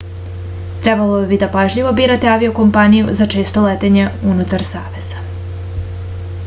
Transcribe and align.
trebalo 0.85 1.17
bi 1.31 1.37
da 1.43 1.49
pažljivo 1.55 1.91
birate 1.99 2.31
avio-kompaniju 2.31 3.13
za 3.19 3.27
često 3.35 3.65
letenje 3.67 4.09
unutar 4.33 4.65
saveza 4.71 5.25